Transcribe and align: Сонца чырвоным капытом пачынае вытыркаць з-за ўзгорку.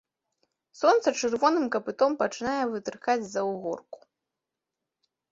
Сонца 0.79 1.07
чырвоным 1.19 1.65
капытом 1.75 2.11
пачынае 2.21 2.53
вытыркаць 2.71 3.19
з-за 3.25 3.41
ўзгорку. 3.49 3.99